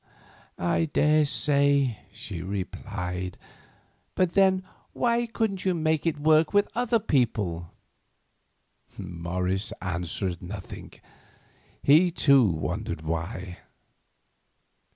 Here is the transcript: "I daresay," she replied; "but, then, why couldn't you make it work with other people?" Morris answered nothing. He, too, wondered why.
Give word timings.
"I 0.57 0.85
daresay," 0.85 1.97
she 2.11 2.41
replied; 2.41 3.37
"but, 4.15 4.33
then, 4.33 4.63
why 4.93 5.27
couldn't 5.27 5.63
you 5.63 5.75
make 5.75 6.07
it 6.07 6.17
work 6.19 6.55
with 6.55 6.67
other 6.73 6.97
people?" 6.97 7.69
Morris 8.97 9.71
answered 9.79 10.41
nothing. 10.41 10.93
He, 11.83 12.09
too, 12.09 12.45
wondered 12.47 13.01
why. 13.03 13.59